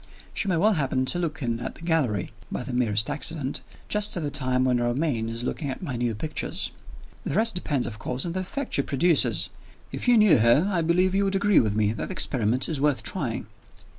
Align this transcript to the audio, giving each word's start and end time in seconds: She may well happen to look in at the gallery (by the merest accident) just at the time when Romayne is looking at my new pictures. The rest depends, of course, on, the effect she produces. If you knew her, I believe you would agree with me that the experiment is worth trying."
She 0.33 0.47
may 0.47 0.57
well 0.57 0.73
happen 0.73 1.05
to 1.05 1.19
look 1.19 1.43
in 1.43 1.59
at 1.59 1.75
the 1.75 1.83
gallery 1.83 2.31
(by 2.51 2.63
the 2.63 2.73
merest 2.73 3.07
accident) 3.07 3.61
just 3.87 4.17
at 4.17 4.23
the 4.23 4.31
time 4.31 4.63
when 4.65 4.79
Romayne 4.79 5.29
is 5.29 5.43
looking 5.43 5.69
at 5.69 5.83
my 5.83 5.95
new 5.95 6.15
pictures. 6.15 6.71
The 7.23 7.35
rest 7.35 7.53
depends, 7.53 7.85
of 7.85 7.99
course, 7.99 8.25
on, 8.25 8.31
the 8.31 8.39
effect 8.39 8.73
she 8.73 8.81
produces. 8.81 9.51
If 9.91 10.07
you 10.07 10.17
knew 10.17 10.39
her, 10.39 10.67
I 10.73 10.81
believe 10.81 11.13
you 11.13 11.25
would 11.25 11.35
agree 11.35 11.59
with 11.59 11.75
me 11.75 11.93
that 11.93 12.07
the 12.07 12.13
experiment 12.13 12.67
is 12.67 12.81
worth 12.81 13.03
trying." 13.03 13.45